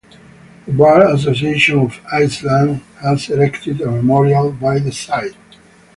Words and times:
The 0.65 0.73
bar 0.73 1.13
association 1.13 1.77
of 1.81 1.99
Iceland 2.11 2.81
has 3.03 3.29
erected 3.29 3.81
a 3.81 3.91
memorial 3.91 4.51
by 4.51 4.79
the 4.79 4.91
site. 4.91 5.35